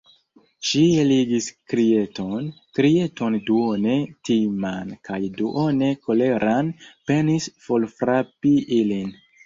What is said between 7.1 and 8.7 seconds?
penis forfrapi